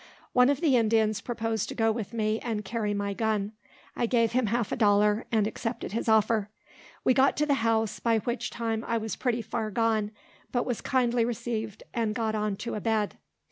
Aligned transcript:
One 0.33 0.49
of 0.49 0.61
the 0.61 0.75
Indians 0.77 1.21
proposed 1.21 1.69
to 1.69 1.75
go 1.75 1.91
with 1.91 2.11
me, 2.11 2.39
and 2.39 2.65
carry 2.65 2.91
my 2.91 3.13
gun. 3.13 3.51
I 3.95 4.07
gave 4.07 4.31
him 4.31 4.47
half 4.47 4.71
a 4.71 4.75
dollar, 4.75 5.27
and 5.31 5.45
accepted 5.45 5.91
his 5.91 6.09
offer. 6.09 6.49
We 7.03 7.13
got 7.13 7.37
to 7.37 7.45
the 7.45 7.53
house, 7.61 7.99
by 7.99 8.17
which 8.17 8.49
time 8.49 8.83
I 8.87 8.97
was 8.97 9.15
pretty 9.15 9.43
far 9.43 9.69
gone, 9.69 10.09
but 10.51 10.65
was 10.65 10.81
kindly 10.81 11.23
received, 11.23 11.83
and 11.93 12.15
got 12.15 12.33
on 12.33 12.55
to 12.65 12.73
a 12.73 12.81
bed. 12.81 13.19